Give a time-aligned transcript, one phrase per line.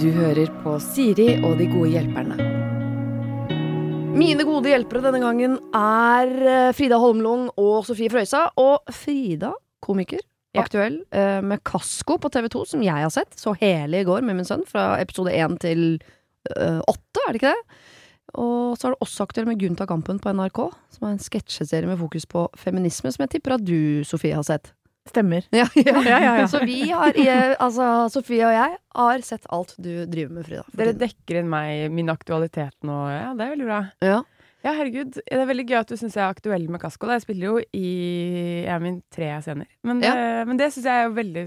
[0.00, 2.36] Du hører på Siri og de gode hjelperne.
[4.14, 8.44] Mine gode hjelpere denne gangen er eh, Frida Holmlung og Sofie Frøysa.
[8.60, 9.52] Og Frida,
[9.82, 10.20] komiker,
[10.54, 10.62] Ja.
[10.62, 13.32] aktuell, eh, med Kasko på TV 2, som jeg har sett.
[13.34, 15.98] Så hele i går med min sønn, fra episode 1 til
[16.54, 17.80] eh, 8, er det ikke det?
[18.38, 20.60] Og så er det også aktuell med Gunta Kampen på NRK,
[20.94, 24.46] som er en sketsjeserie med fokus på feminisme, som jeg tipper at du, Sofie, har
[24.46, 24.70] sett.
[25.08, 25.44] Stemmer.
[25.52, 26.02] Ja, ja.
[26.40, 26.48] Ja.
[26.48, 30.64] Så vi har, eh, altså Sofie og jeg, har sett alt du driver med, Frida.
[30.72, 33.02] Dere dekker inn meg min aktualitet nå.
[33.12, 33.82] Ja, det er veldig bra.
[34.04, 34.22] Ja.
[34.64, 35.18] Ja, herregud.
[35.18, 37.04] Det er veldig gøy at du syns jeg er aktuell med Kasko.
[37.04, 37.18] da.
[37.18, 37.88] Jeg spiller jo i
[38.64, 39.68] jeg er min tre scener.
[39.84, 40.12] Men det,
[40.48, 41.42] men det syns jeg er veldig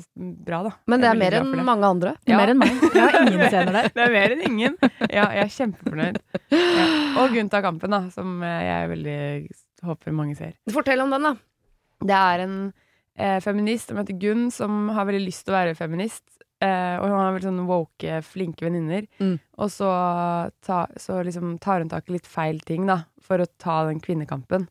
[0.45, 0.73] bra, da.
[0.85, 2.13] Men det er mer enn mange andre.
[2.29, 2.37] Ja.
[2.37, 2.75] Mer enn meg.
[2.93, 3.89] Jeg har ingen scener der.
[3.97, 4.77] Det er mer enn ingen.
[5.09, 6.21] Ja, jeg er kjempefornøyd.
[6.53, 6.85] Ja.
[7.23, 9.17] Og Gunta Kampen, da, som eh, jeg veldig
[9.89, 10.53] håper mange ser.
[10.77, 11.33] Fortell om den, da.
[12.05, 12.59] Det er en
[13.17, 16.25] eh, feminist Jeg heter Gunn, som har veldig lyst til å være feminist.
[16.63, 19.05] Eh, og hun har veldig sånn woke, flinke venninner.
[19.21, 19.35] Mm.
[19.61, 19.91] Og så,
[20.65, 24.01] ta, så liksom tar hun tak i litt feil ting, da, for å ta den
[24.03, 24.65] kvinnekampen.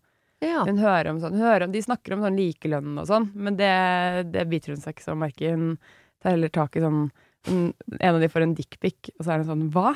[0.45, 0.65] Ja.
[0.67, 3.71] Hun hører om sånn, hører om, De snakker om sånn likelønn og sånn, men det,
[4.35, 5.55] det biter hun seg ikke så merke i.
[5.55, 5.79] Hun
[6.21, 7.07] tar heller tak i sånn
[7.47, 9.95] En av de får en dickpic, og så er hun sånn Hva?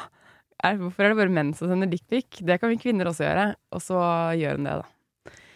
[0.63, 2.41] Er, hvorfor er det bare menn som sender dickpic?
[2.47, 3.47] Det kan vi kvinner også gjøre.
[3.75, 4.01] Og så
[4.37, 4.89] gjør hun det, da.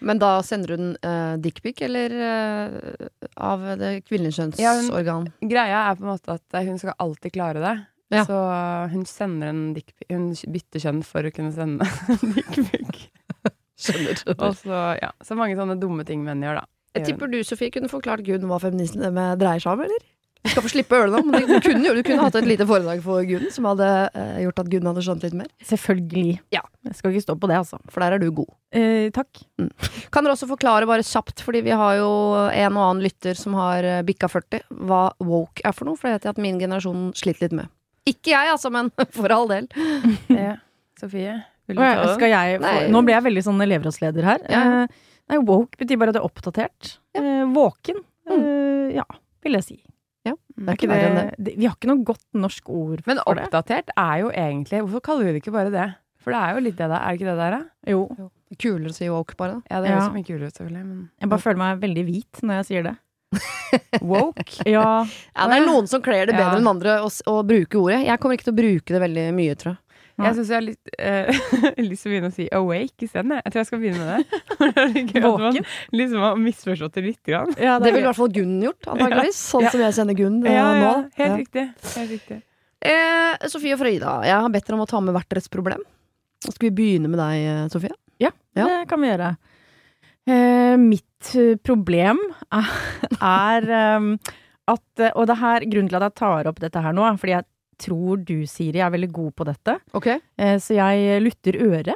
[0.04, 4.74] Men da sender hun uh, dickpic, eller uh, av det kvinnelige Ja.
[5.40, 7.74] Greia er på en måte at hun skal alltid klare det.
[8.12, 8.24] Ja.
[8.28, 8.36] Så
[8.92, 13.08] hun sender en dickpic Hun bytter kjønn for å kunne sende en dickpic.
[13.80, 14.20] Skjønner.
[14.36, 16.68] Og så, ja, så mange sånne dumme ting menn gjør, da.
[16.94, 20.04] Jeg tipper du, Sofie, kunne forklart Gunn hva feminisme dreier seg om, eller?
[20.44, 22.44] Du skal få slippe å gjøre det nå, men du kunne, du kunne hatt et
[22.44, 25.46] lite foredrag for Gunn, som hadde eh, gjort at Gunn hadde skjønt litt mer.
[25.64, 26.34] Selvfølgelig.
[26.52, 26.60] Ja.
[26.84, 27.78] Jeg skal ikke stå på det, altså.
[27.88, 28.50] For der er du god.
[28.76, 29.40] Eh, takk.
[30.12, 32.10] Kan dere også forklare bare kjapt, fordi vi har jo
[32.50, 35.96] en og annen lytter som har eh, bikka 40, hva woke er for noe?
[35.96, 37.72] For det vet jeg at min generasjon sliter litt med.
[38.04, 39.70] Ikke jeg, altså, men for all del.
[40.28, 40.58] Ja.
[41.00, 42.12] Sofie, vil du ta det?
[42.18, 42.84] skal jeg få, Nei.
[42.92, 44.44] nå ble jeg veldig sånn elevrådsleder her.
[44.52, 44.60] Ja.
[44.84, 46.92] Eh, nei, woke betyr bare at det er oppdatert.
[47.16, 48.04] Eh, våken.
[48.28, 49.08] Eh, ja,
[49.42, 49.80] vil jeg si.
[50.56, 51.52] Det det, det.
[51.58, 53.48] vi har ikke noe godt norsk ord Men for det.
[53.48, 55.86] oppdatert er jo egentlig Hvorfor kaller vi det ikke bare det?
[56.22, 57.00] For det er jo litt det der.
[57.00, 57.90] Er det ikke det der, da?
[57.90, 58.30] Jo.
[58.62, 59.56] Kulere å si woke, bare.
[59.58, 59.60] da.
[59.74, 60.08] Ja, det høres Ja.
[60.08, 60.84] så mye kulere ut, selvfølgelig.
[60.86, 62.94] Men Jeg bare føler meg veldig hvit når jeg sier det.
[64.00, 64.44] woke?
[64.70, 66.60] Ja, Ja, det er noen som kler det bedre Ja.
[66.62, 68.04] enn andre å, å bruke ordet.
[68.06, 69.78] Jeg kommer ikke til å bruke det veldig mye, tror jeg.
[70.14, 70.28] Ja.
[70.28, 73.32] Jeg syns jeg har litt, uh, lyst til å begynne å si awake isteden.
[73.34, 73.50] jeg.
[73.50, 74.40] Tror jeg skal begynne med det.
[74.94, 75.58] det gøy at man
[75.98, 77.20] liksom har misforstått det litt.
[77.26, 77.50] Grann.
[77.58, 79.40] ja Det ville i hvert fall Gunn gjort, antakeligvis.
[79.50, 79.72] Sånn Ja.
[79.74, 80.92] som jeg kjenner Gunn eh, Ja, ja, nå.
[81.18, 81.36] helt Ja.
[81.40, 81.64] riktig.
[81.96, 82.38] Helt riktig.
[82.84, 85.82] Eh, Sofie og Frøyda, jeg har bedt dere om å ta med hvert deres problem.
[86.44, 87.94] Skal vi begynne med deg, eh, Sofie.
[88.22, 88.30] Ja.
[88.54, 89.32] Det kan vi gjøre.
[90.30, 91.30] Eh, mitt
[91.66, 92.20] problem
[92.54, 92.70] er,
[93.20, 93.66] er
[94.70, 97.44] at Og det her, grunnen til at jeg tar opp dette her nå, fordi jeg
[97.78, 99.78] tror du, Siri, er veldig god på dette.
[99.94, 100.06] Ok.
[100.38, 101.94] Eh, så jeg lytter øret.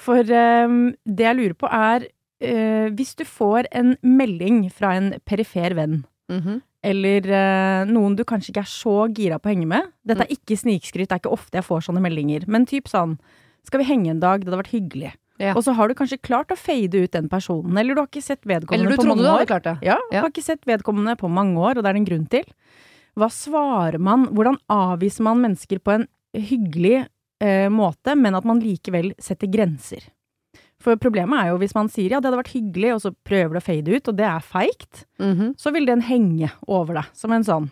[0.00, 2.06] For ehm, det jeg lurer på, er
[2.40, 6.62] eh, Hvis du får en melding fra en perifer venn, Mhm.
[6.84, 10.30] eller eh, noen du kanskje ikke er så gira på å henge med Dette er
[10.32, 13.18] ikke snikskryt, det er ikke ofte jeg får sånne meldinger, men typ sånn
[13.66, 14.40] Skal vi henge en dag?
[14.40, 15.12] Det hadde vært hyggelig.
[15.40, 15.52] Ja.
[15.56, 18.22] Og så har du kanskje klart å fade ut den personen, eller du har ikke
[18.22, 19.50] sett Eller vedkommende du på trodde du mange hadde år.
[19.50, 19.76] klart det.
[19.88, 20.20] Ja, Ja.
[20.22, 22.44] har ikke sett vedkommende på mange år, og det er det en grunn til.
[23.18, 24.28] Hva svarer man?
[24.34, 26.06] Hvordan avviser man mennesker på en
[26.36, 27.06] hyggelig
[27.42, 30.06] eh, måte, men at man likevel setter grenser?
[30.80, 33.52] For problemet er jo hvis man sier ja, det hadde vært hyggelig, og så prøver
[33.52, 35.54] du å fade ut, og det er feigt, Mhm.
[35.60, 37.70] så vil den henge over deg som en sånn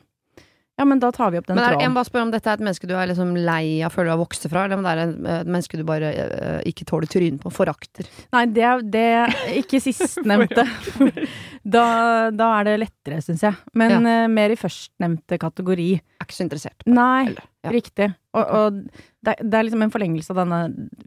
[0.79, 2.47] Ja, men da tar vi opp den Men er, jeg må bare spørre om dette
[2.47, 4.85] er et menneske du er liksom lei av, føler du har vokst fra, eller om
[4.87, 8.07] det er et, et menneske du bare uh, ikke tåler trynet på, forakter?
[8.37, 8.63] Nei, det
[9.03, 10.63] er ikke sistnevnte.
[11.77, 11.85] da,
[12.31, 13.59] da er det lettere, syns jeg.
[13.79, 15.89] Men eh, mer i førstnevnte kategori.
[15.99, 16.87] Er ikke så interessert.
[16.87, 17.73] Nei, Eller, ja.
[17.75, 18.09] riktig.
[18.39, 20.61] Og, og det, er- det er liksom en forlengelse av denne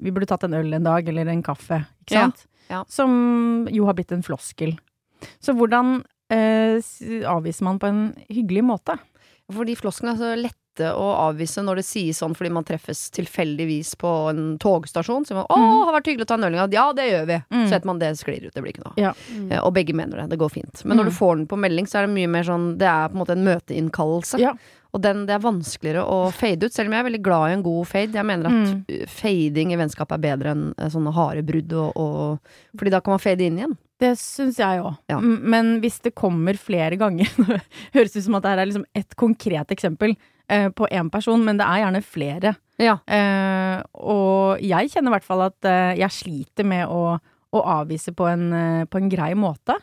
[0.03, 2.43] Vi burde tatt en øl en dag, eller en kaffe, ikke sant?
[2.71, 2.83] ja.
[2.91, 4.75] Som jo har blitt en floskel.
[5.43, 6.91] Så hvordan uh,
[7.29, 8.95] avviser man på en hyggelig måte?
[9.51, 10.57] For de flosklene er så lette
[10.95, 15.25] å avvise når det sies sånn fordi man treffes tilfeldigvis på en togstasjon.
[15.27, 15.85] Så man, 'Å, Mm.
[15.85, 16.71] har vært hyggelig å ta en øl en.
[16.71, 17.43] Ja, det gjør vi.
[17.51, 17.65] Mm.
[17.67, 18.53] Så vet man det sklir ut.
[18.53, 18.93] Det blir ikke noe.
[18.97, 19.13] Ja.
[19.35, 19.51] Mm.
[19.65, 20.29] Og begge mener det.
[20.29, 20.85] Det går fint.
[20.85, 21.09] Men når Mm.
[21.09, 23.19] du får den på melding, så er det mye mer sånn Det er på en
[23.25, 24.39] måte en møteinnkallelse.
[24.39, 24.53] Ja.
[24.93, 27.53] Og den, det er vanskeligere å fade ut, selv om jeg er veldig glad i
[27.53, 28.11] en god fade.
[28.13, 28.85] Jeg mener at Mm.
[28.89, 32.39] uh, fading i vennskap er bedre enn uh, sånne harde brudd, og, og
[32.77, 33.77] Fordi da kan man fade inn igjen.
[34.01, 34.95] Det syns jeg òg.
[35.11, 35.19] Ja.
[35.21, 37.29] Men hvis det kommer flere ganger
[37.95, 40.15] Høres ut som at det her er liksom et konkret eksempel
[40.49, 42.55] eh, på én person, men det er gjerne flere.
[42.81, 42.97] Ja.
[43.05, 47.17] Eh, og jeg kjenner i hvert fall at eh, jeg sliter med å,
[47.53, 49.77] å avvise på en, eh, på en grei måte.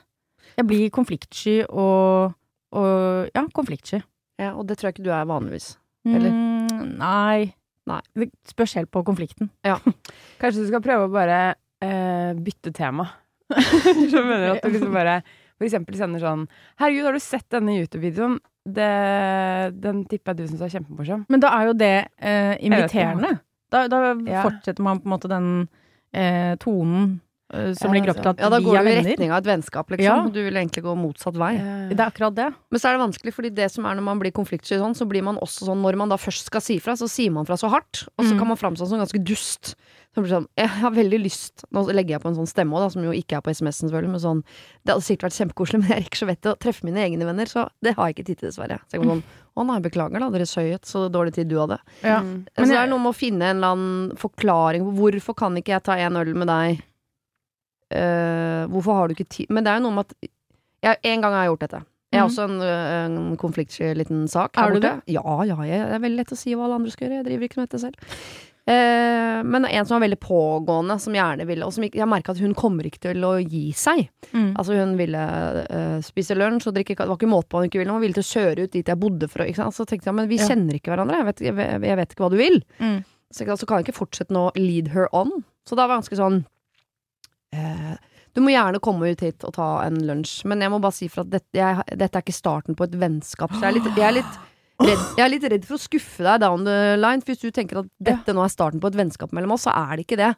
[0.59, 2.35] Jeg blir konfliktsky og,
[2.75, 4.03] og ja, konfliktsky.
[4.39, 5.77] Ja, og det tror jeg ikke du er vanligvis.
[6.09, 6.35] Eller?
[6.35, 7.53] Mm, nei.
[7.89, 8.03] Nei.
[8.19, 9.51] Det spørs helt på konflikten.
[10.41, 11.41] Kanskje du skal prøve å bare
[11.85, 13.07] eh, bytte tema.
[13.49, 15.21] Så mener jeg at du liksom bare
[15.59, 16.45] for eksempel sender sånn
[16.79, 18.39] Herregud, har du sett denne YouTube-videoen?
[18.69, 21.25] Det- Den tipper jeg du syns er kjempemorsom.
[21.33, 23.39] Men da er jo det eh, inviterende.
[23.73, 24.43] Da, da Ja.
[24.45, 25.49] fortsetter man på en måte den
[26.15, 29.31] eh, tonen som Ja, legger opp til at Ja, da går er du i retning
[29.33, 30.05] av et vennskap, liksom.
[30.05, 30.17] Ja.
[30.29, 31.55] Du vil egentlig gå motsatt vei.
[31.89, 32.49] Det er akkurat det.
[32.71, 35.09] Men så er det vanskelig, fordi det som er når man blir konfliktsky sånn, så
[35.09, 37.57] blir man også sånn når man da først skal si fra, så sier man fra
[37.57, 38.39] så hardt, og så Mm.
[38.39, 39.75] kan man framstå som ganske dust.
[40.15, 42.73] Så blir det sånn, jeg har veldig lyst Nå legger jeg på en sånn stemme
[42.75, 44.43] òg, som jo ikke er på SMS-en, selvfølgelig, men sånn
[44.85, 47.45] Det hadde sikkert vært kjempekoselig, men jeg rekker så vidt å treffe mine egne venner,
[47.47, 48.81] så det har jeg ikke tid til, dessverre.
[48.89, 49.23] Så jeg går sånn
[49.59, 51.79] Å nei, beklager da, dere søyet, så dårlig tid du hadde.
[52.03, 52.21] Ja.
[52.21, 52.47] Mm.
[52.57, 55.75] så det er noe med å finne en eller annen forklaring på hvorfor kan ikke
[55.75, 56.83] jeg ta en øl med deg?
[57.91, 60.29] Eh, hvorfor har du ikke tid Men det er jo noe med at
[60.85, 61.79] jeg, En gang har jeg gjort dette.
[62.13, 62.33] Jeg har Mhm.
[62.35, 64.57] også en, øh, en konfliktsky liten sak.
[64.59, 65.03] Er du det?
[65.09, 65.57] Ja, ja.
[65.65, 67.17] Jeg, det er veldig lett å si hva alle andre skal gjøre.
[67.23, 67.95] Jeg driver ikke med dette selv.
[68.69, 72.33] Eh, men en som er veldig pågående, som gjerne ville Og som ikke, jeg merka
[72.35, 74.09] at hun kommer ikke til å gi seg.
[74.35, 74.51] Mm.
[74.59, 75.23] Altså Hun ville
[75.71, 77.93] eh, spise lunsj og drikke Det var ikke måte på hva hun ikke ville.
[77.97, 79.29] Hun ville til å kjøre ut dit jeg bodde.
[79.31, 79.45] fra.
[79.73, 80.49] Så tenkte jeg men vi Ja.
[80.49, 81.17] kjenner ikke hverandre.
[81.17, 82.63] Jeg vet, jeg, jeg vet ikke hva du vil.
[82.79, 83.05] Mm.
[83.33, 85.45] Så, så kan jeg ikke fortsette nå lead her on.
[85.67, 86.45] Så da var det ganske sånn
[87.53, 87.95] eh,
[88.35, 91.09] Du må gjerne komme ut hit og ta en lunsj, men jeg må bare si
[91.09, 93.51] for at dette, jeg, dette er ikke starten på et vennskap.
[93.55, 94.45] Så jeg er litt, jeg er litt
[94.79, 97.19] Redd, jeg er litt redd for å skuffe deg down the line.
[97.19, 99.73] For hvis du tenker at dette nå er starten på et vennskap mellom oss, så
[99.75, 100.29] er det ikke det.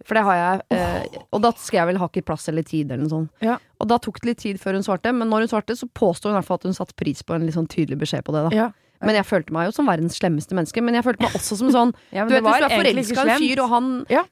[0.00, 2.88] For det har jeg eh, Og da skal jeg vel ha ikke plass eller tid
[2.88, 3.44] eller noe sånt.
[3.44, 3.58] Ja.
[3.76, 6.30] Og da tok det litt tid før hun svarte, men når hun svarte, så påstod
[6.32, 8.32] hun i hvert fall at hun satte pris på en litt sånn tydelig beskjed på
[8.32, 8.46] det.
[8.48, 8.66] da Ja.
[9.02, 10.82] Men jeg følte meg jo som verdens slemmeste menneske.
[10.82, 13.30] Men jeg følte meg også som sånn Ja, du vet, Hvis du er forelska i
[13.34, 14.22] en fyr, og han Ja.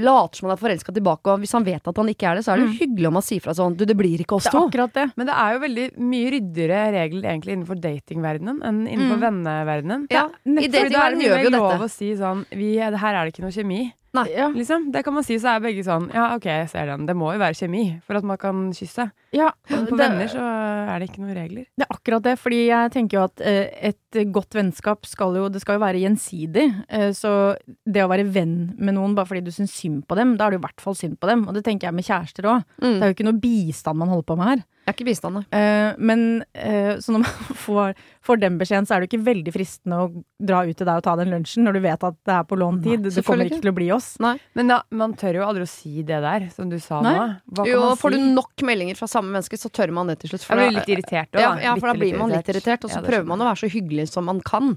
[0.00, 2.44] later som han er forelska tilbake, og hvis han vet at han ikke er det,
[2.44, 2.78] så er det Mm.
[2.80, 4.68] hyggelig om han sier fra sånn Du, det blir ikke oss Det er to.
[4.68, 5.12] akkurat det.
[5.16, 9.44] Men det er jo veldig mye ryddigere regler egentlig innenfor datingverdenen enn innenfor Mm.
[9.44, 10.06] venneverdenen.
[10.10, 12.44] Ja, I da er datingverdenen det gjør mye vi jo mer lov å si sånn
[12.50, 13.92] vi, Her er det ikke noe kjemi.
[14.12, 14.48] Ja.
[14.50, 14.90] Liksom.
[14.90, 17.06] Det kan man si, så er begge sånn Ja, ok, jeg ser den.
[17.06, 19.12] Det må jo være kjemi for at man kan kysse.
[19.32, 21.66] Ja, på det- venner så er det ikke noen regler.
[21.78, 25.48] Det er akkurat det, fordi jeg tenker jo at eh, et godt vennskap skal jo,
[25.48, 26.66] det skal jo være gjensidig.
[26.88, 27.54] Eh, så
[27.86, 30.50] det å være venn med noen bare fordi du syns synd på dem, da er
[30.50, 31.46] det jo i hvert fall synd på dem.
[31.46, 32.64] Og det tenker jeg med kjærester òg.
[32.82, 32.90] Mm.
[32.98, 34.64] Det er jo ikke noe bistand man holder på med her.
[34.80, 35.44] Det er ikke bistand, nei.
[35.54, 36.22] Eh, men
[36.56, 37.94] eh, så når man får,
[38.26, 40.08] får den beskjeden, så er det jo ikke veldig fristende å
[40.42, 42.58] dra ut til deg og ta den lunsjen når du vet at det er på
[42.58, 43.04] lånt tid.
[43.06, 44.16] Det kommer ikke til å bli oss.
[44.18, 47.12] Men da, man tør jo aldri å si det der, som du sa Nei.
[47.14, 47.28] nå.
[47.54, 50.18] Hva kan Jo, man får du nok meldinger fra samme menneske, så tør man det
[50.22, 50.46] til slutt.
[50.48, 53.02] Jeg blir litt irritert også, ja, ja, for da blir man litt irritert, og så
[53.04, 54.74] prøver man å være så hyggelig som man kan.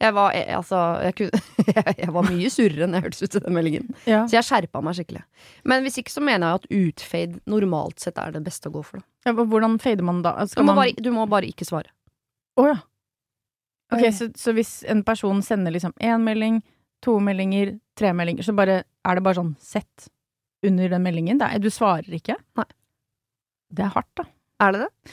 [0.00, 0.78] Jeg var, jeg, altså,
[1.76, 3.90] jeg, jeg var mye surrere enn jeg hørtes ut i den meldingen.
[4.08, 4.22] Ja.
[4.24, 5.24] Så jeg skjerpa meg skikkelig.
[5.68, 8.84] Men hvis ikke så mener jeg at utfade normalt sett er det beste å gå
[8.86, 9.04] for.
[9.28, 10.38] Ja, hvordan fader man da?
[10.48, 11.92] Du må, man bare, du må bare ikke svare.
[12.56, 12.78] Å ja.
[13.90, 16.60] Ok, så, så hvis en person sender liksom én melding,
[17.04, 20.08] to meldinger, tre meldinger, så bare er det bare sånn sett
[20.66, 21.40] under den meldingen?
[21.60, 22.38] Du svarer ikke?
[22.56, 22.68] Nei.
[23.70, 24.26] Det er hardt, da.
[24.60, 25.12] Er det det?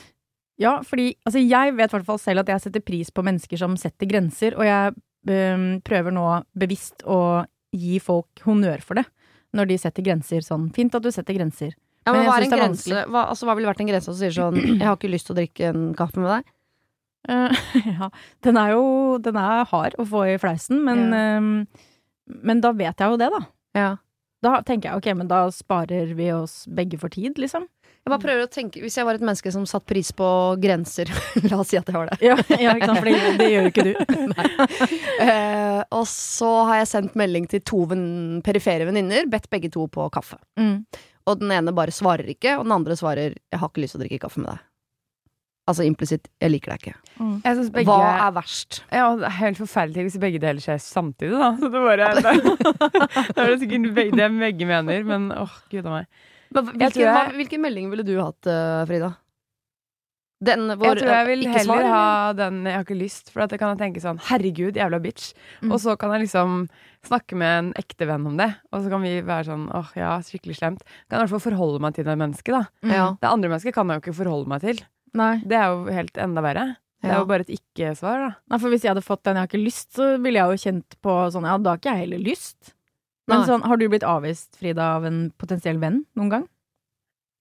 [0.57, 3.59] Ja, fordi altså, jeg vet i hvert fall selv at jeg setter pris på mennesker
[3.61, 4.95] som setter grenser, og jeg
[5.29, 6.25] øh, prøver nå
[6.57, 7.45] bevisst å
[7.77, 9.05] gi folk honnør for det.
[9.55, 10.67] Når de setter grenser sånn.
[10.75, 11.71] Fint at du setter grenser.
[12.07, 14.33] Ja, Men men hva, en grense, hva, altså, hva ville vært en grense som sier
[14.35, 16.53] sånn 'Jeg har ikke lyst til å drikke en kaffe med deg'?
[17.27, 17.51] Uh,
[17.99, 18.09] ja,
[18.45, 18.83] den er jo
[19.19, 21.49] den er hard å få i fleisen, men, øhm,
[22.47, 23.41] men da vet jeg jo det, da.
[23.75, 23.89] Ja.
[24.45, 27.65] Da tenker jeg ok, men da sparer vi oss begge for tid, liksom.
[28.07, 30.27] Jeg bare prøver å tenke Hvis jeg var et menneske som satte pris på
[30.63, 31.09] grenser
[31.49, 32.19] La oss si at jeg var det.
[32.23, 33.09] Ja, ja ikke sant, for
[33.41, 33.91] det, gjør jo ikke du.
[35.27, 38.07] uh, og så har jeg sendt melding til to ven,
[38.45, 40.39] perifere venninner, bedt begge to på kaffe.
[40.59, 40.85] Mm.
[41.27, 43.99] Og den ene bare svarer ikke, og den andre svarer 'jeg har ikke lyst til
[43.99, 44.66] å drikke kaffe med deg'.
[45.67, 46.95] Altså implisitt 'jeg liker deg ikke'.
[47.19, 47.41] Mm.
[47.43, 48.81] Jeg begge, Hva er verst?
[48.91, 51.51] Ja, det er helt forferdelig hvis begge deler skjer samtidig, da.
[51.59, 52.31] Så det bare Da
[53.35, 56.05] da er det sikkert begge, det begge mener, men åh, gud a meg.
[56.55, 59.15] Men hvilken, jeg- hva, hvilken melding ville du hatt, eh, Frida?
[60.37, 63.41] Den hvor Jeg tror jeg vil heller svar, ha den jeg har ikke lyst, for
[63.41, 65.33] at jeg kan tenke sånn herregud, jævla bitch.
[65.63, 65.71] Mm.
[65.71, 66.67] Og så kan jeg liksom
[67.07, 70.11] snakke med en ekte venn om det, og så kan vi være sånn åh ja,
[70.21, 70.83] skikkelig slemt.
[71.09, 72.63] Kan i hvert fall forholde meg til det mennesket, da.
[72.85, 73.17] Mm.
[73.17, 74.83] Det andre mennesket kan jeg jo ikke forholde meg til.
[75.13, 75.37] Nei.
[75.45, 76.65] Det er jo helt enda verre.
[77.01, 78.29] Det er jo bare et ikke-svar, da.
[78.49, 80.63] Nei, for hvis jeg hadde fått den jeg har ikke lyst, så ville jeg jo
[80.65, 82.73] kjent på sånn ja, da har ikke jeg heller lyst.
[83.27, 83.47] Men Nei.
[83.47, 86.45] sånn, har du blitt avvist, Frida, av en potensiell venn noen gang?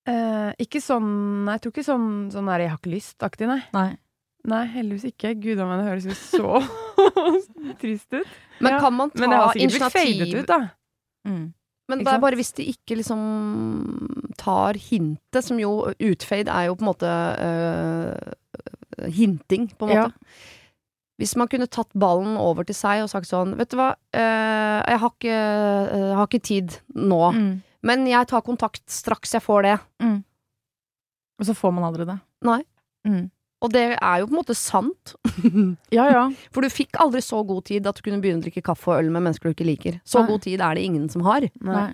[0.06, 3.62] Eh, ikke sånn Jeg tror ikke sånn, sånn der 'jeg har ikke lyst'-aktig, nei.
[3.74, 3.96] Nei.
[4.46, 5.34] Nei, heldigvis ikke.
[5.42, 6.52] Gud a meg, det høres jo så
[7.80, 8.26] trist ut.
[8.60, 10.60] Men Ja, kan man ta Men det har sikkert blitt fadet ut, da.
[11.26, 11.54] Mm.
[11.88, 13.20] Men det er bare hvis de ikke liksom
[14.38, 17.10] tar hintet, som jo Utfade er jo på en måte
[17.46, 20.08] øh, hinting, på en Ja.
[21.16, 24.82] Hvis man kunne tatt ballen over til seg og sagt sånn Vet du hva, eh,
[24.90, 25.38] jeg har ikke,
[25.94, 27.62] eh, har ikke tid nå, Mm.
[27.82, 29.78] men jeg tar kontakt straks jeg får det.
[31.38, 32.18] Og så får man aldri det.
[32.44, 32.62] Nei.
[33.06, 33.30] Mm.
[33.66, 35.14] Og det er jo på en måte sant.
[35.96, 36.24] Ja, ja.
[36.54, 39.00] For du fikk aldri så god tid at du kunne begynne å drikke kaffe og
[39.02, 39.98] øl med mennesker du ikke liker.
[40.06, 40.28] Så Nei.
[40.30, 41.46] god tid er det ingen som har.
[41.66, 41.88] Nei.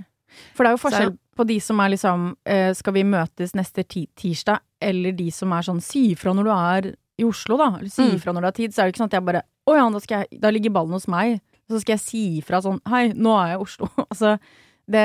[0.56, 3.52] For det er jo Så forskjell på de som er liksom eh, Skal vi møtes
[3.56, 7.70] neste tirsdag, eller de som er sånn si ifra når du er i Oslo, da.
[7.78, 8.16] Eller si Mm.
[8.32, 8.72] når du har tid.
[8.74, 10.72] Så er det ikke sånn at jeg bare Å ja, da, skal jeg, da ligger
[10.74, 11.40] ballen hos meg.
[11.70, 13.88] Så skal jeg si ifra sånn Hei, nå er jeg i Oslo.
[14.10, 14.36] altså
[14.92, 15.04] det,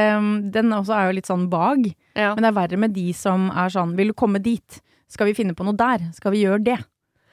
[0.56, 1.86] den også er jo litt sånn vag.
[2.18, 2.32] Ja.
[2.34, 4.82] Men det er verre med de som er sånn Vil du komme dit?
[5.08, 6.10] Skal vi finne på noe der?
[6.18, 6.78] Skal vi gjøre det?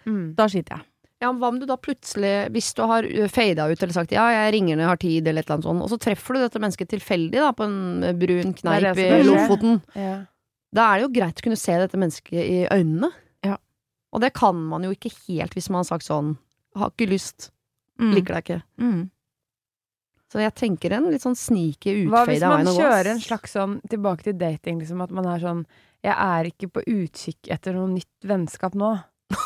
[0.06, 0.34] Mm.
[0.38, 0.86] Da sliter jeg.
[1.22, 4.12] Ja, men Hva om du da plutselig, hvis du har uh, fada ut eller sagt
[4.12, 6.36] ja, jeg ringer når jeg har tid, eller et eller annet sånt, og så treffer
[6.36, 9.22] du dette mennesket tilfeldig da på en uh, brun kneip det i.
[9.24, 10.18] Lofoten, Ja.
[10.74, 13.10] da er det jo greit å kunne se dette mennesket i øynene.
[13.46, 13.56] Ja.
[14.12, 16.36] Og det kan man jo ikke helt hvis man har sagt sånn
[16.76, 17.50] har ikke lyst,
[17.94, 18.10] Mm.
[18.16, 18.62] liker deg ikke.
[18.82, 19.02] Mm.
[20.32, 24.24] Så jeg tenker en litt sånn sneaky Hva hvis man kjører en slags sånn tilbake
[24.26, 25.60] til dating, liksom, at man er sånn
[26.04, 28.90] Jeg er ikke på utkikk etter noe nytt vennskap nå.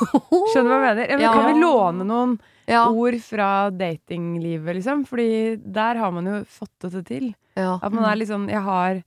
[0.50, 1.12] Skjønner du hva jeg mener?
[1.12, 1.36] Ja, men.
[1.38, 2.32] Kan vi låne noen
[2.68, 5.04] ja, ord fra datinglivet, liksom?
[5.08, 5.28] Fordi
[5.62, 7.30] der har man jo fått det til.
[7.58, 7.76] ja.
[7.78, 9.00] At man er litt sånn Jeg har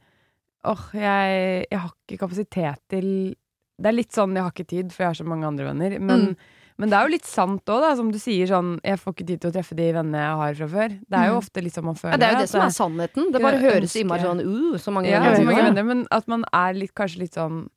[0.71, 1.37] Åh, jeg,
[1.71, 3.05] jeg har ikke kapasitet til
[3.81, 5.95] Det er litt sånn jeg har ikke tid, for jeg har så mange andre venner.
[5.99, 6.35] Men, Mm.
[6.81, 9.41] Men det er jo litt sant òg, som du sier sånn Jeg får ikke tid
[9.43, 10.95] til å treffe de vennene jeg har fra før.
[10.97, 11.41] Det er jo Mm.
[11.43, 13.31] ofte litt sånn man føler ja, det er jo det det som er sannheten.
[13.31, 15.37] Det bare høres ønske- innmari sånn uh, så mange ja, ganger.
[15.37, 17.69] så mange venner, men at man er litt, kanskje litt sånn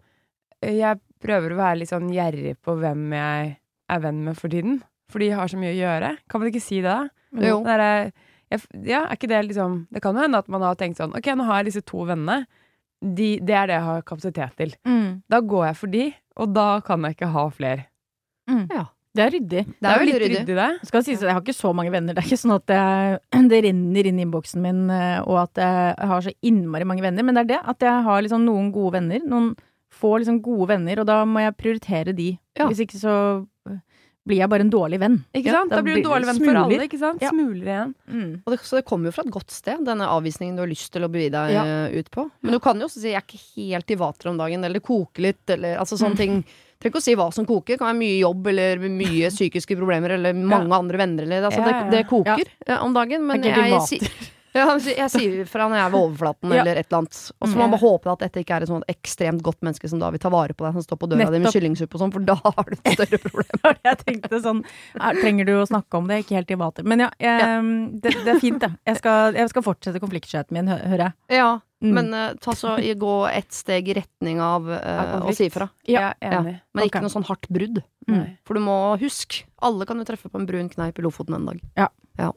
[0.65, 3.57] Jeg prøver å være litt sånn gjerrig på hvem jeg
[3.91, 4.83] er venn med for tiden.
[5.13, 6.17] Fordi jeg har så mye å gjøre.
[6.29, 7.09] Kan man ikke si det, da?
[7.45, 7.59] Jo.
[7.67, 8.13] Der,
[8.51, 11.13] jeg, ja, er ikke det liksom Det kan jo hende at man har tenkt sånn
[11.19, 12.47] Ok, nå har jeg disse to vennene.
[13.05, 14.75] De, det er det jeg har kapasitet til.
[14.89, 15.23] Mm.
[15.29, 16.05] Da går jeg for de,
[16.41, 17.87] og da kan jeg ikke ha flere.
[18.49, 18.67] Mm.
[18.73, 18.85] Ja.
[19.15, 19.61] Det er ryddig.
[19.79, 20.39] Det er jo litt ryddig.
[20.41, 20.69] ryddig, det.
[20.81, 22.15] Det skal sies at jeg har ikke så mange venner.
[22.17, 25.63] Det er ikke sånn at det, det renner inn i innboksen min, eh, og at
[25.63, 27.23] jeg har så innmari mange venner.
[27.23, 29.23] Men det er det at jeg har liksom noen gode venner.
[29.31, 29.55] Noen
[29.95, 32.33] få liksom gode venner, og da må jeg prioritere de.
[32.59, 32.67] Ja.
[32.67, 33.15] Hvis ikke så
[33.71, 33.79] eh,
[34.27, 35.21] blir jeg bare en dårlig venn.
[35.37, 35.71] Ikke Ja, sant?
[35.71, 37.23] Da blir du en dårlig venn for alle, ikke sant?
[37.23, 37.31] Ja.
[37.31, 37.95] Smuler igjen.
[38.11, 38.31] Mm.
[38.43, 40.91] Og det, så det kommer jo fra et godt sted, denne avvisningen du har lyst
[40.97, 41.63] til å begi deg Ja.
[41.87, 42.27] eh, ut på.
[42.43, 44.81] Men du kan jo også si 'jeg er ikke helt i vater om dagen', eller
[44.81, 46.23] 'koke litt', eller altså sånne Mm.
[46.25, 46.45] ting.
[46.79, 47.75] Trenger ikke å si hva som koker.
[47.75, 51.25] Det kan være mye jobb eller mye psykiske problemer eller mange andre venner.
[51.29, 51.83] Eller, altså, Ja, ja.
[51.89, 54.01] det, det koker eh, om dagen, men jeg, helt i si,
[54.55, 56.61] ja, jeg, sier fra når jeg er ved overflaten Ja.
[56.63, 57.19] eller et eller annet.
[57.43, 59.91] Og så må man bare håpe at dette ikke er et sånt ekstremt godt menneske
[59.91, 62.05] som da vil ta vare på deg, som står på døra di med kyllingsuppe og
[62.05, 63.77] sånn, for da har du et større problem.
[63.91, 64.63] Jeg tenkte sånn
[64.95, 66.23] er, Trenger du å snakke om det?
[66.25, 66.87] Ikke helt i vater.
[66.87, 67.61] Men ja, jeg,
[68.05, 68.73] det, det er fint, det.
[68.93, 71.41] Jeg skal, jeg skal fortsette konfliktskjøten min, hø- hører jeg.
[71.43, 71.53] Ja,
[71.85, 71.91] Mm.
[71.99, 75.67] men uh, ta så gå ett steg i retning av uh, Av å si fra.
[75.85, 76.55] Ja, enig.
[76.73, 77.83] Men ikke noe sånn hardt brudd.
[78.09, 78.23] Mm.
[78.49, 81.51] For du må huske, alle kan jo treffe på en brun kneip i Lofoten en
[81.51, 81.61] dag.
[81.77, 81.91] Ja.
[82.17, 82.31] Ja.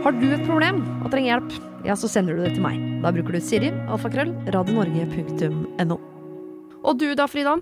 [0.00, 2.78] Har du et problem og trenger hjelp, ja, så sender du det til meg.
[3.02, 5.98] Da bruker du Siri, alfakrøll, radionorge.no.
[6.80, 7.58] Og du da, Frida?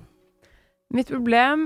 [0.95, 1.64] Mitt problem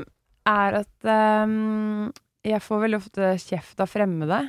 [0.49, 1.09] er at
[1.45, 2.09] um,
[2.41, 4.41] jeg får veldig ofte kjeft av fremmede.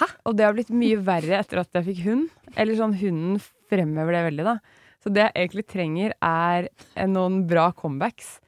[0.00, 0.08] Hæ?
[0.26, 2.26] Og det har blitt mye verre etter at jeg fikk hund.
[2.56, 3.38] Eller sånn, hunden
[3.70, 4.56] fremhever det veldig, da.
[4.98, 6.72] Så det jeg egentlig trenger, er
[7.06, 8.40] noen bra comebacks.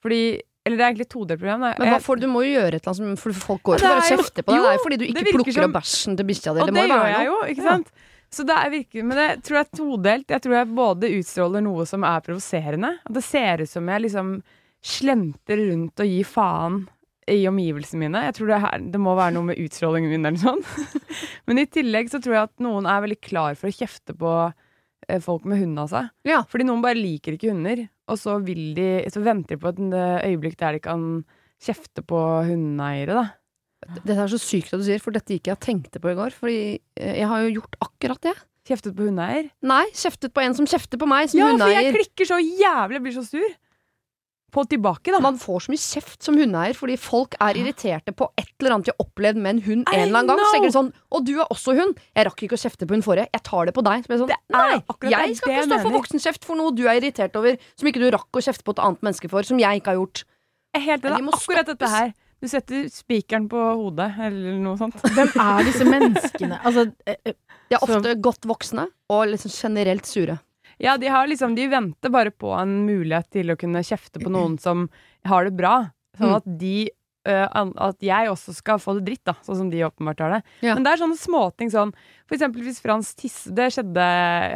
[0.00, 1.60] Fordi Eller det er egentlig et todelt problem.
[1.66, 1.72] Da.
[1.82, 3.98] Men får, du må jo gjøre et eller annet For folk går Ja, jo bare
[3.98, 4.62] og er kjefter på deg.
[4.62, 6.60] det er jo fordi du ikke plukker som- opp bæsjen til bikkja di.
[6.62, 7.90] Og Det det, gjør jeg jo, ikke sant?
[8.32, 10.28] Så det er virkelig, men det tror jeg er todelt.
[10.32, 12.92] Jeg tror jeg både utstråler noe som er provoserende.
[13.04, 14.42] At det ser ut som jeg liksom
[14.82, 16.78] slenter rundt og gir faen
[17.28, 18.22] i omgivelsene mine.
[18.26, 20.96] Jeg tror det, her, det må være noe med utstrålingen min eller noe sånt.
[21.46, 24.32] Men i tillegg så tror jeg at noen er veldig klar for å kjefte på
[25.20, 26.06] folk med hund, altså.
[26.24, 26.40] Ja.
[26.48, 29.80] Fordi noen bare liker ikke hunder, og så vil de Så venter de på et
[29.92, 31.04] eh, øyeblikk der de kan
[31.62, 33.26] kjefte på hundeeiere, da.
[34.06, 36.16] Dette er så sykt at du sier, for dette gikk jeg og tenkte på i
[36.18, 36.34] går.
[36.38, 36.58] Fordi
[36.96, 38.34] eh, jeg har jo gjort akkurat det.
[38.68, 39.48] Kjeftet på hundeeier.
[39.66, 43.02] Nei, kjeftet på en som kjefter på meg som Ja, for jeg klikker så jævlig,
[43.02, 43.56] blir så sur.
[44.52, 45.18] På tilbake, da.
[45.24, 48.84] Man får så mye kjeft som hundeeier fordi folk er irriterte på et eller annet
[48.84, 50.42] de har opplevd med en hund en eller annen gang.
[50.44, 51.96] Så tenker de sånn Og du er også hund.
[52.14, 53.28] Jeg rakk ikke å kjefte på hun forrige.
[53.32, 54.04] Jeg tar det på deg.
[54.04, 56.56] Så jeg sånn, Det er Nei, det- jeg skal det ikke stå for voksenkjeft for
[56.56, 59.30] noe du er irritert over, som ikke du rakk å kjefte på et annet menneske
[59.30, 60.24] for, som jeg ikke har gjort.
[60.74, 61.18] Jeg er helt Men enig.
[61.18, 61.78] de Akkurat stoppes.
[61.78, 62.14] dette her.
[62.42, 64.94] Du setter spikeren på hodet, eller noe sånt.
[65.16, 66.60] Hvem er disse menneskene?
[66.62, 67.32] Altså, eh, eh,
[67.70, 70.38] De er Så- ofte godt voksne og liksom generelt sure.
[70.82, 74.32] Ja, de har liksom De venter bare på en mulighet til å kunne kjefte på
[74.32, 74.88] noen som
[75.24, 75.76] har det bra.
[76.18, 76.36] Sånn Mm.
[76.42, 76.90] at de
[77.24, 77.46] Uh,
[77.78, 79.34] At jeg også skal få det dritt, da.
[79.46, 80.42] Sånn som de åpenbart har det.
[80.66, 80.74] Ja.
[80.74, 81.92] Men det er sånne småting sånn
[82.26, 84.02] For eksempel hvis Frans tisset Det skjedde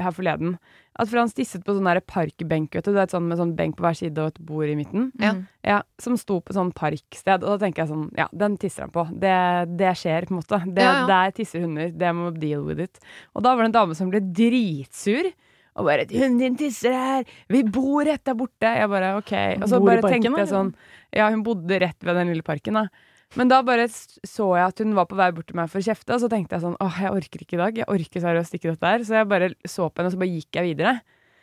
[0.03, 0.57] her forleden.
[0.99, 2.91] At Frans tisset på sånn parkbenk, vet du.
[2.91, 5.13] Det er et sånn med sånn benk på hver side og et bord i midten.
[5.21, 5.35] Ja.
[5.63, 7.45] Ja, Som sto på sånn parksted.
[7.45, 9.07] Og da tenker jeg sånn, ja, den tisser han på.
[9.15, 10.59] Det, det skjer, på en måte.
[10.75, 11.07] Det.
[11.07, 11.93] Der tisser hunder.
[11.97, 12.99] Det må deal with it.
[13.37, 15.31] Og da var det en dame som ble dritsur.
[15.77, 17.27] Og bare 'Hunden din tisser her!
[17.53, 19.33] Vi bor rett der borte!' Jeg bare OK.
[19.61, 20.73] Og så bare parken, tenkte jeg sånn
[21.13, 22.89] Ja, hun bodde rett ved den lille parken, da.
[23.37, 25.85] Men da bare så jeg at hun var på vei bort til meg for å
[25.85, 27.81] kjefte, og så tenkte jeg sånn åh, jeg orker ikke i dag.
[27.83, 29.05] Jeg orker seriøst ikke dette her.
[29.05, 30.95] Så jeg bare så på henne, og så bare gikk jeg videre.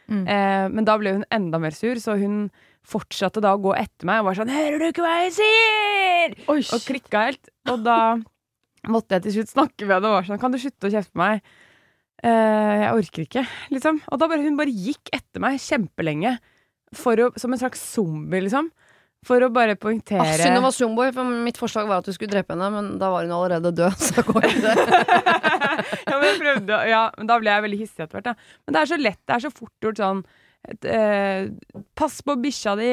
[0.10, 0.24] Mm.
[0.28, 2.48] Eh, men da ble hun enda mer sur, så hun
[2.88, 6.36] fortsatte da å gå etter meg og var sånn 'Hører du ikke hva jeg sier?'
[6.52, 6.74] Oish.
[6.74, 7.50] Og klikka helt.
[7.70, 8.18] Og da
[8.88, 11.14] måtte jeg til slutt snakke med henne og var sånn 'Kan du slutte å kjefte
[11.14, 11.42] på meg?'
[12.24, 14.00] Eh, jeg orker ikke, liksom.
[14.12, 16.38] Og da bare hun bare gikk etter meg kjempelenge.
[16.96, 18.70] For å, som en slags zombie, liksom.
[19.24, 22.12] For å bare poengtere Ah, Synd det var zombie for mitt forslag var at du
[22.16, 24.88] skulle drepe henne, men da var hun allerede død, så da går ikke det.
[26.10, 28.28] ja, men jeg prøvde, ja, men da ble jeg veldig hissig etter hvert.
[28.32, 28.58] Da.
[28.66, 30.24] Men det er så lett, det er så fort gjort sånn
[30.74, 31.48] et, eh,
[32.00, 32.92] Pass på bikkja di,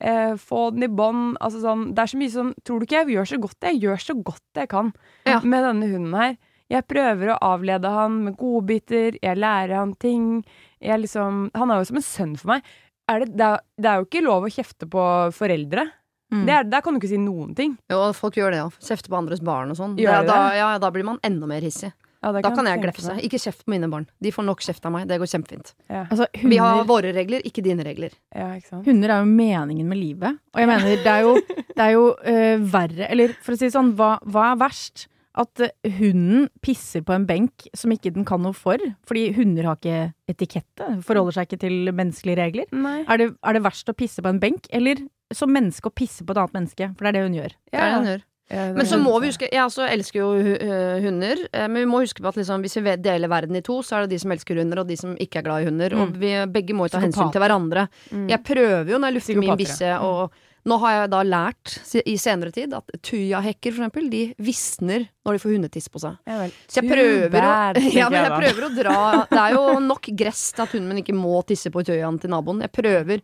[0.00, 1.36] eh, få den i bånd.
[1.44, 3.56] Altså sånn, det er så mye sånn Tror du ikke jeg gjør så godt?
[3.70, 4.92] Jeg gjør så godt jeg kan
[5.28, 5.38] Ja.
[5.40, 6.36] med denne hunden her.
[6.72, 10.40] Jeg prøver å avlede han med godbiter, jeg lærer han ting.
[10.82, 12.72] Jeg liksom, han er jo som en sønn for meg.
[13.06, 15.04] Er det, det, er, det er jo ikke lov å kjefte på
[15.36, 15.86] foreldre.
[16.34, 16.40] Mm.
[16.48, 17.76] Det er, der kan du ikke si noen ting.
[17.92, 18.66] Jo, folk gjør det, ja.
[18.88, 19.94] Kjefte på andres barn og sånn.
[19.94, 21.92] Da, ja, da blir man enda mer hissig.
[22.24, 23.12] Ja, Da kan kan jeg glefse.
[23.14, 23.22] meg.
[23.28, 24.08] Ikke kjeft på mine barn.
[24.18, 25.06] De får nok kjeft av meg.
[25.06, 25.74] Det går kjempefint.
[25.86, 28.10] Altså, Vi har våre regler, ikke dine regler.
[28.34, 28.86] Ja, ikke sant?
[28.88, 30.40] hunder er jo meningen med livet.
[30.54, 31.36] Og jeg mener, det er jo,
[31.76, 35.06] det er jo uh, verre Eller for å si det sånn, hva, hva er verst?
[35.36, 38.80] At eh, hunden pisser på en benk som ikke den kan noe for.
[39.08, 39.98] Fordi hunder har ikke
[40.32, 40.92] etikette.
[41.06, 42.70] Forholder seg ikke til menneskelige regler.
[42.72, 43.02] Nei.
[43.04, 46.24] Er det, er det verst å pisse på en benk, eller som menneske å pisse
[46.24, 46.90] på et annet menneske?
[46.96, 47.60] For det er det hun gjør.
[47.68, 48.24] Det er det hun gjør.
[48.46, 51.88] Ja, Men så må vi huske Jeg også elsker jo øh, hunder, eh, men vi
[51.90, 54.20] må huske på at liksom, hvis vi deler verden i to, så er det de
[54.22, 55.96] som elsker hunder, og de som ikke er glad i hunder.
[55.98, 57.88] Og vi begge må jo ta hensyn til hverandre.
[58.14, 58.28] Mm.
[58.30, 61.74] Jeg prøver jo når jeg lufter min bisse bikkje, og nå har jeg da lært
[62.02, 66.16] i senere tid at tujahekker, for eksempel, de visner når de får hundetiss på seg.
[66.26, 66.46] Ja.
[66.66, 68.96] Så jeg prøver, bad, å, ja, men jeg jeg prøver å dra
[69.30, 72.34] Det er jo nok gress til at hunden min ikke må tisse på tøyaen til
[72.34, 72.64] naboen.
[72.66, 73.22] Jeg prøver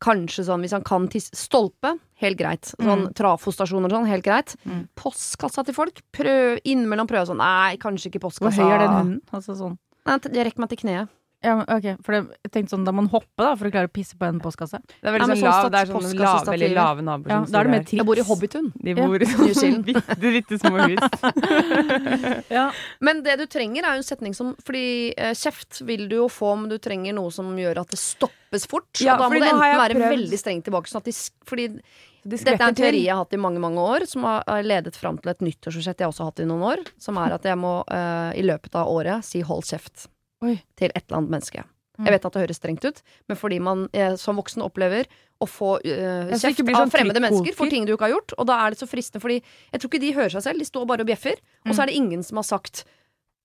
[0.00, 2.72] kanskje sånn hvis han kan tisse Stolpe, helt greit.
[2.72, 4.56] Sånn trafostasjoner og sånn, helt greit.
[4.64, 4.86] Mm.
[4.98, 8.66] Postkassa til folk, prøv innimellom prøve sånn Nei, kanskje ikke Hvor postkassa.
[8.66, 9.22] høy er den hunden?
[9.36, 9.78] Altså sånn.
[10.08, 11.16] Nei, jeg rekker meg til kneet.
[11.42, 13.70] Ja, men, ok, for det, jeg tenkte sånn, Da må man hoppe da, for å
[13.72, 14.76] klare å pisse på en postkasse.
[15.00, 16.52] Det er veldig Ja, men sånn sånn lav, det er sånn postkassestativer.
[16.52, 17.96] veldig lave naboer Ja, som da er det står mer triks.
[18.00, 18.66] Jeg bor i Hobbitun.
[18.76, 19.06] De Ja.
[19.06, 19.84] bor i New sånn Zealand.
[19.86, 22.44] bitte, bitte små hus.
[22.50, 22.66] Ja.
[23.00, 26.28] Men det du trenger, er jo en setning som Fordi eh, kjeft vil du jo
[26.28, 28.90] få, men du trenger noe som gjør at det stoppes fort.
[29.00, 30.88] Ja, og da må det nå har enten jeg være prøvd- veldig strengt tilbake.
[30.92, 31.68] Sånn at de, s- fordi
[32.22, 34.62] De Dette er en teori jeg har hatt i mange mange år, som har har
[34.62, 36.82] ledet fram til et nyttårsforsett jeg også har hatt i noen år.
[37.00, 40.06] Som er at jeg må eh, i løpet av året si 'hold kjeft'
[40.42, 40.56] Oi.
[40.76, 41.64] til et eller annet menneske.
[42.00, 42.06] Mm.
[42.06, 45.08] Jeg vet at det høres strengt ut, men fordi man eh, som voksen opplever
[45.40, 48.48] å få eh, kjeft sånn av fremmede mennesker for ting du ikke har gjort, og
[48.48, 50.86] da er det så fristende, fordi jeg tror ikke de hører seg selv, de står
[50.88, 51.74] bare og bjeffer, og Mm.
[51.76, 52.84] så er det ingen som har sagt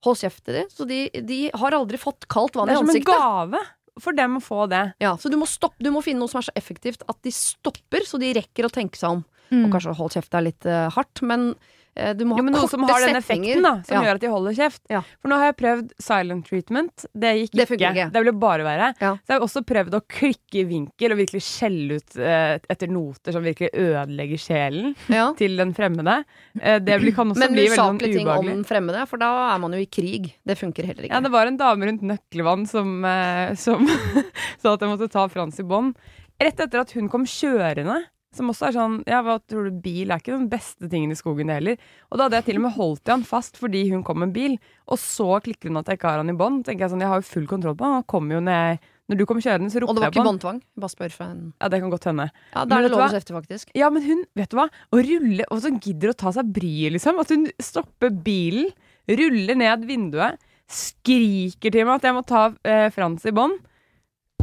[0.05, 2.95] 'hold kjeft' til dem, så de, de har aldri fått kaldt vann Det er som
[2.95, 3.59] en gave
[3.99, 4.93] for dem å få det.
[4.99, 7.31] Ja, så du må, stoppe, du må finne noe som er så effektivt at de
[7.31, 9.25] stopper, så de rekker å tenke seg om.
[9.51, 9.65] Mm.
[9.65, 11.55] Og kanskje hold kjeft er litt uh, hardt, men
[11.95, 14.01] du må ha Jo, men noe som har den effekten, da, som Ja.
[14.03, 14.81] gjør at de holder kjeft.
[14.91, 14.99] Ja.
[15.21, 17.05] For nå har jeg prøvd silent treatment.
[17.15, 17.91] Det gikk Det ikke.
[17.91, 18.07] ikke.
[18.11, 18.89] Det ville bare være.
[18.99, 19.11] Ja.
[19.15, 22.87] Så jeg har også prøvd å klikke i vinkel og virkelig skjelle ut eh, etter
[22.91, 24.95] noter som virkelig ødelegger sjelen
[25.39, 26.17] til den fremmede.
[26.61, 29.31] Eh, det kan også Men bli veldig sånn usaklige ting om den fremmede, for da
[29.55, 30.33] er man jo i krig.
[30.45, 31.13] Det funker heller ikke.
[31.15, 33.87] Ja, det var en dame rundt Nøkkelvann som, eh, som
[34.61, 35.95] sa at jeg måtte ta Frans i bånd.
[36.41, 38.01] Rett etter at hun kom kjørende.
[38.35, 41.19] Som også er sånn, ja, hva tror du, bil er ikke den beste tingen i
[41.19, 41.77] skogen det heller.
[42.11, 44.29] Og da hadde jeg til og med holdt i han fast fordi hun kom med
[44.31, 44.57] en bil,
[44.91, 46.65] og så klikker hun at jeg ikke har han i bånd.
[46.67, 48.83] tenker jeg sånn, jeg har jo full kontroll på han, han kommer jo når jeg
[49.05, 50.59] Når du kommer kjørende, så Og roper det var jeg på ikke båndtvang.
[50.81, 52.23] Bare spør for en Ja, det kan godt hende.
[52.55, 53.69] Ja, da er det lov å kjefte, faktisk.
[53.77, 54.65] Ja, men hun, vet du hva?
[54.65, 57.19] Å rulle, og så gidder å ta seg bryet, liksom.
[57.21, 58.71] At hun stopper bilen,
[59.05, 63.61] ruller ned vinduet, skriker til meg at jeg må ta eh, Frans i bånd.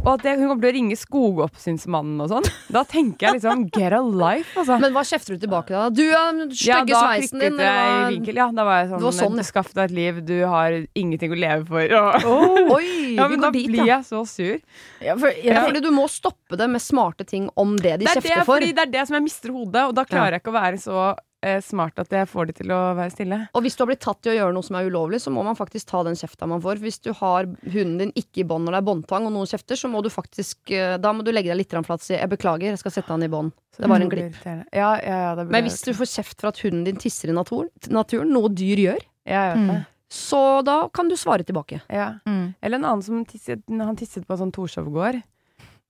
[0.03, 2.47] Og at hun kommer til å ringe Skogoppsynsmannen og sånn.
[2.75, 4.75] Da tenker jeg liksom get a life, altså.
[4.83, 5.85] Men hva kjefter du tilbake da?
[5.95, 7.55] Du er den Ja, stygge da sveisen din.
[7.63, 8.35] jeg i vinkel.
[8.41, 9.47] Ja, da var jeg sånn, sånn, ja.
[9.47, 11.95] Skaff deg et liv, du har ingenting å leve for.
[12.27, 14.01] Og, Oi, ja, vi men da dit, blir ja.
[14.01, 14.59] jeg så sur.
[15.03, 18.17] Ja, for, Ja, fordi du må stoppe det med smarte ting om det de Det
[18.17, 18.59] kjefter det, for.
[18.59, 20.97] det er det som jeg mister hodet, og da klarer jeg ikke å være så
[21.61, 23.37] smart at jeg får de til å være stille.
[23.53, 25.43] Og hvis du har blitt tatt i å gjøre noe som er ulovlig, så må
[25.45, 26.79] man faktisk ta den kjefta man får.
[26.83, 29.75] Hvis du har hunden din ikke i bånd når det er båndtvang, og noen kjefter,
[29.79, 32.29] så må du faktisk eh, Da må du legge deg litt flat og si 'jeg
[32.29, 33.51] beklager, jeg skal sette han i bånd'.
[33.77, 34.35] Det var en glipp.
[34.45, 37.33] Ja, ja, ja, det Men hvis du får kjeft for at hunden din tisser i
[37.33, 39.67] naturen, naturen, noe dyr gjør, Ja, jeg vet Mm.
[39.73, 39.85] det.
[40.11, 41.81] så da kan du svare tilbake.
[41.89, 42.19] Ja.
[42.27, 42.53] Mm.
[42.61, 45.15] Eller en annen som tisset, han tisset på en sånn Torshov-gård.
[45.15, 45.21] Eh,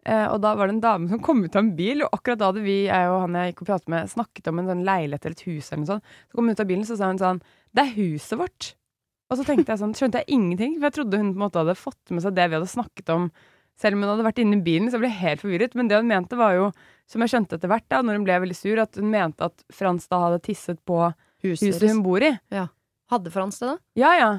[0.04, 2.50] og da var det en dame som kom ut av en bil, og akkurat da
[2.52, 5.28] hadde vi, jeg og han jeg gikk og pratet med, snakket om en sånn leilighet
[5.28, 6.14] eller et hus eller noe sånt.
[6.28, 7.42] Så kom hun ut av bilen, så sa hun sånn
[7.74, 8.74] Det er huset vårt.
[9.32, 11.62] Og så tenkte jeg sånn, skjønte jeg ingenting, for jeg trodde hun på en måte
[11.64, 13.30] hadde fått med seg det vi hadde snakket om.
[13.82, 15.74] Selv om hun hadde vært inne i bilen, så ble jeg helt forvirret.
[15.80, 16.68] Men det hun mente, var jo,
[17.10, 19.64] som jeg skjønte etter hvert, da, når hun ble veldig sur, at hun mente at
[19.74, 21.00] Frans da hadde tisset på
[21.44, 22.30] Huset huset hun bor i.
[23.12, 23.78] Hadde Frans det, da?
[24.00, 24.30] Ja, ja.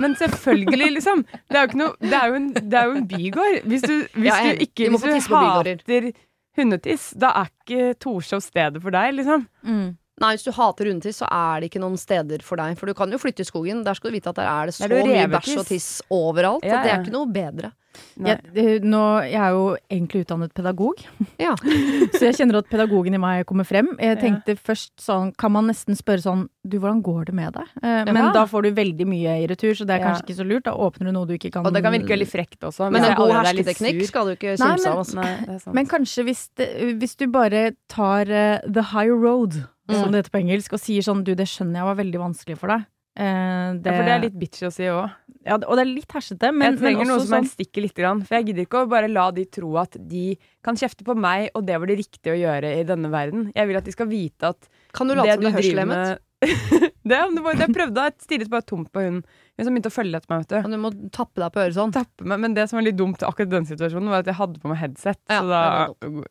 [0.00, 1.22] Men selvfølgelig, liksom.
[1.50, 3.56] Det er jo, noe, det er jo, en, det er jo en bygård.
[3.68, 6.12] Hvis du, hvis Ja, du ikke hvis du hater
[6.58, 9.46] hundetiss, da er ikke Torshov stedet for deg, liksom.
[9.66, 9.90] Mm.
[10.20, 12.76] Nei, hvis du hater hundetiss, så er det ikke noen steder for deg.
[12.78, 13.84] For du kan jo flytte i skogen.
[13.86, 16.66] Der skal du vite at der er det så mye bæsj og tiss overalt.
[16.66, 16.82] Ja, ja.
[16.84, 17.72] det er ikke noe bedre.
[18.20, 21.00] Jeg, nå, jeg er jo egentlig utdannet pedagog,
[21.40, 21.54] Ja.
[22.14, 23.88] så jeg kjenner at pedagogen i meg kommer frem.
[23.98, 24.20] Jeg Ja.
[24.20, 27.66] tenkte først sånn, kan man nesten spørre sånn Du, hvordan går det med deg?
[27.82, 28.32] Eh, men Ja.
[28.32, 30.10] da får du veldig mye i retur, så det er Ja.
[30.12, 30.64] kanskje ikke så lurt.
[30.64, 32.90] Da åpner du noe du ikke kan Og det kan virke veldig frekt også.
[32.92, 35.58] Men en god er hersketeknikk skal du ikke kimse men- av.
[35.60, 35.74] Sant.
[35.74, 40.02] Men kanskje hvis, det, hvis du bare tar uh, the high road, Mm.
[40.04, 42.56] som det heter på engelsk, og sier sånn Du, det skjønner jeg var veldig vanskelig
[42.58, 42.84] for deg.
[43.16, 45.10] Eh, det, ja, for det er litt bitchy å si òg.
[45.46, 47.84] Ja, og det er litt hersete, men, Jeg men trenger noe som sånn er stikker
[47.86, 47.96] litt.
[47.96, 51.48] For jeg gidder ikke å bare la de tro at de kan kjefte på meg,
[51.56, 53.48] og det var det riktige å gjøre i denne verden.
[53.56, 55.62] Jeg vil at de skal vite at Kan du late det som du er driver
[55.62, 56.10] hørselshemmet?
[56.10, 56.26] med
[57.04, 60.16] det, det jeg prøvde, jeg stirret bare tomt på hun Hun som begynte å følge
[60.16, 60.70] etter meg, vet du.
[60.72, 61.92] Du må tappe deg på øret sånn.
[61.92, 64.38] Tappe meg, men det som var litt dumt akkurat i den situasjonen, var at jeg
[64.38, 65.20] hadde på meg headset.
[65.28, 65.60] Ja, så da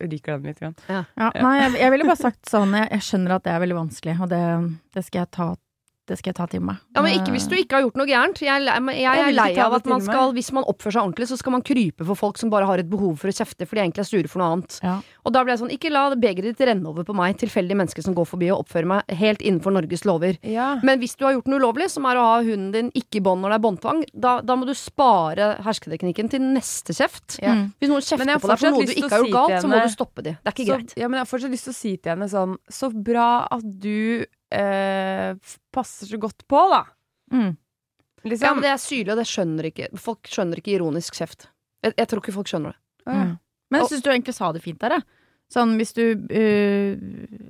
[0.01, 0.63] ryker den litt.
[0.89, 1.03] Ja.
[1.13, 3.77] Ja, nei, jeg, jeg ville bare sagt sånn jeg, jeg skjønner at det er veldig
[3.77, 4.41] vanskelig, og det,
[4.97, 5.51] det, skal, jeg ta,
[6.09, 6.79] det skal jeg ta til meg.
[6.95, 8.41] Ja, men ikke hvis du ikke har gjort noe gærent.
[8.41, 11.29] Jeg, er jeg, Jeg er lei av at man skal, hvis man oppfører seg ordentlig,
[11.29, 13.79] så skal man krype for folk som bare har et behov for å kjefte fordi
[13.79, 14.79] de egentlig er sure for noe annet.
[14.85, 14.95] Ja.
[15.27, 18.05] Og da ble jeg sånn, ikke la begeret ditt renne over på meg, tilfeldige mennesker
[18.05, 20.39] som går forbi og oppfører meg helt innenfor Norges lover.
[20.41, 20.71] Ja.
[20.83, 23.23] Men hvis du har gjort noe ulovlig, som er å ha hunden din ikke i
[23.29, 27.37] bånd når det er båndtvang, da, da må du spare hersketeknikken til neste kjeft.
[27.43, 27.53] Ja.
[27.53, 27.65] Mm.
[27.77, 29.69] Hvis noen kjefter på deg for noe du ikke har har si gjort galt, så
[29.69, 30.35] må du stoppe de.
[30.39, 30.93] Det er ikke Så, greit.
[30.97, 33.65] ja, men jeg har fortsatt lyst til å si til henne sånn Så bra at
[33.65, 35.33] du eh,
[35.73, 36.83] passer så godt på, da.
[37.33, 37.53] Mm.
[38.23, 38.45] Liksom.
[38.45, 41.47] Ja, men det er syrlig, og det skjønner ikke Folk skjønner ikke ironisk kjeft.
[41.85, 42.81] Jeg, jeg tror ikke folk skjønner det.
[43.07, 43.37] Mm.
[43.69, 45.07] Men jeg syns du egentlig sa det fint der, jeg.
[45.49, 46.89] Sånn hvis du uh,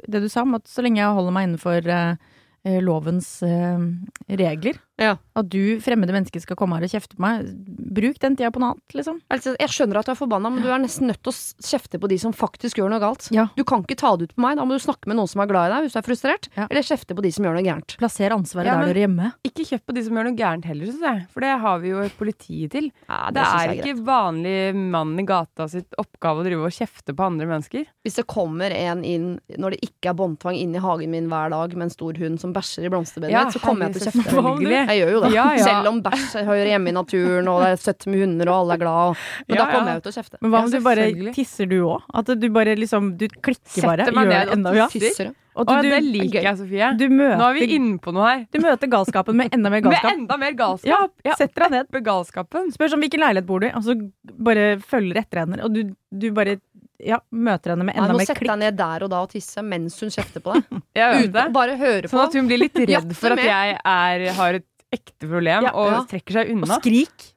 [0.08, 3.82] Det du sa om at så lenge jeg holder meg innenfor øh, lovens uh,
[4.30, 5.16] regler, Ja.
[5.40, 7.48] at du, fremmede mennesker, skal komme her og kjefte på meg,
[7.96, 9.22] bruk den tida på noe annet, liksom.
[9.32, 12.00] Altså, jeg skjønner at du er forbanna, men du er nesten nødt til å kjefte
[12.02, 13.30] på de som faktisk gjør noe galt.
[13.32, 13.48] Ja.
[13.56, 15.42] Du kan ikke ta det ut på meg, da må du snakke med noen som
[15.44, 16.68] er glad i deg hvis du er frustrert, Ja.
[16.70, 17.96] eller kjefte på de som gjør noe gærent.
[17.98, 19.32] Plasser ansvaret Ja, der du er hjemme.
[19.48, 21.28] Ikke kjeft på de som gjør noe gærent heller, syns jeg.
[21.34, 22.92] For det har vi jo politiet til.
[23.08, 27.26] Ja, Det er ikke vanlig mann i gata sitt oppgave å drive og kjefte på
[27.26, 27.86] andre mennesker.
[28.04, 31.50] Hvis det kommer en inn når det ikke er båndtvang inn i hagen min hver
[31.54, 34.02] dag med en stor hund som bæsjer i blomsterbedet Ja, mitt, så kommer jeg til
[34.02, 34.89] å kjefte.
[34.90, 35.32] Jeg gjør jo det.
[35.36, 35.64] Ja, ja.
[35.70, 38.78] Selv om bæsj hører hjemme i naturen, og det er søtt med hunder, og alle
[38.78, 39.12] er glad.
[39.14, 39.92] Og, men Ja, da kommer ja.
[39.94, 40.40] jeg jo til å kjefte.
[40.42, 41.06] Men hva Ja, om du bare
[41.38, 42.08] tisser du òg?
[42.24, 44.08] At du bare liksom Du klikker bare.
[44.10, 45.10] Setter meg gjør ned og enda, tisser.
[45.10, 45.32] Tisser.
[45.60, 46.90] Og Å, du, det liker jeg, Sofie.
[46.96, 48.44] du møter, Nå er vi inne på noe her.
[48.54, 50.14] du møter galskapen med enda mer Med galskap.
[50.14, 51.12] enda mer galskap.
[51.26, 51.90] Ja, setter deg ned.
[51.92, 52.70] Med galskapen.
[52.72, 53.96] Spør sånn hvilken leilighet bor du i, og så
[54.40, 55.60] bare følger etter henne.
[55.68, 55.82] Og du,
[56.16, 56.56] du bare
[57.04, 58.54] ja, møter henne med enda må mer sette klikk.
[58.54, 60.80] deg ned der og da og tisse mens hun kjefter på deg.
[61.28, 62.14] Uten bare høre på.
[62.14, 65.72] Sånn at hun blir litt redd for at jeg er, har et ekte problem, Ja,
[65.78, 66.00] og ja.
[66.10, 66.76] trekker seg unna.
[66.78, 67.28] Og skrik.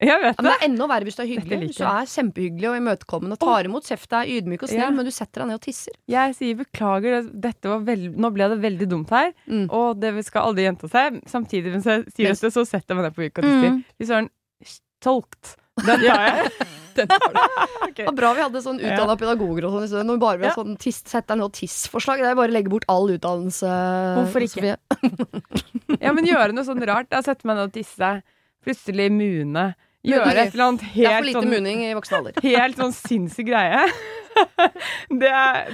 [0.00, 0.52] Jeg vet Ja, men det.
[0.54, 1.58] det er enda verre hvis du er hyggelig.
[1.60, 4.90] Hvis du er kjempehyggelig og imøtekommende og tar imot kjeft, er ydmyk og snill, Ja.
[4.96, 5.92] men du setter deg ned og tisser.
[6.08, 8.16] Jeg sier beklager, dette var veld...
[8.16, 9.66] nå ble det veldig dumt her, Mm.
[9.70, 11.20] og det skal aldri gjenta seg.
[11.28, 13.70] Samtidig mens jeg sier dette, så setter jeg meg ned på huk og tisser.
[13.76, 13.84] Mm.
[14.00, 14.30] Fy søren,
[15.04, 15.56] tolkt.
[15.86, 16.52] Den tar jeg.
[16.98, 17.40] Den tar du.
[18.00, 20.06] Det var bra vi hadde sånn utdanna pedagoger og sånn.
[20.08, 20.54] Når vi bare vil Ja.
[20.56, 22.22] sånn tiss, sett deg ned og tiss-forslag.
[22.22, 23.74] Det er bare å legge bort all utdannelse.
[24.20, 24.76] Hvorfor ikke?
[26.00, 27.10] Ja, men gjøre noe sånn rart.
[27.12, 28.10] Da setter meg ned og tisse.
[28.64, 29.66] Plutselig mune.
[30.06, 32.40] Gjøre et eller annet Det er for helt lite sånn muning i voksen alder.
[32.44, 33.82] Helt sånn sinnssyk greie.
[35.20, 35.32] det,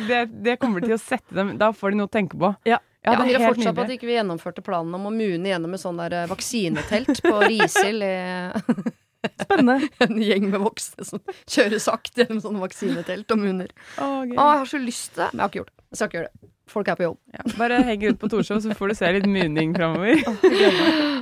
[0.08, 2.50] det, det kommer til å sette dem Da får de noe å tenke på.
[2.66, 2.80] Ja.
[3.06, 5.46] Ja, jeg angrer er helt fortsatt på at vi ikke gjennomførte planen om å mune
[5.52, 8.14] gjennom et sånn der eh, vaksinetelt på Risil i
[9.44, 9.88] Spennende.
[10.06, 13.72] en gjeng med voksne som kjører sakte gjennom sånne vaksinetelt og hunder.
[13.98, 15.82] Å, jeg har så lyst til det, men jeg har ikke gjort det.
[15.86, 16.52] Jeg skal ikke gjøre det.
[16.66, 17.18] Folk er på jobb.
[17.30, 20.18] Ja, bare heng ut på Torshov, så får du se litt muning framover.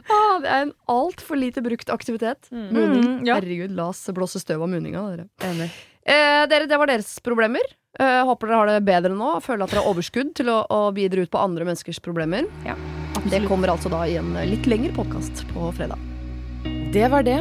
[0.04, 2.48] Ah, det er en altfor lite brukt aktivitet.
[2.52, 3.04] Muning.
[3.04, 3.38] Mm, ja.
[3.38, 5.24] Herregud, la oss blåse støv av muninga, dere.
[5.48, 5.70] Enig.
[6.04, 7.64] Eh, dere, det var deres problemer.
[7.98, 9.34] Eh, håper dere har det bedre nå.
[9.44, 12.48] Føler at dere har overskudd til å, å bidra ut på andre menneskers problemer.
[12.66, 12.76] Ja,
[13.30, 16.00] det kommer altså da i en eh, litt lengre podkast på fredag.
[16.94, 17.40] Det var det.